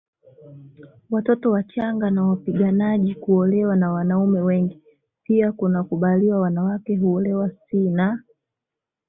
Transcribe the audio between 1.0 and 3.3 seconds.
watoto wachanga na wapiganaji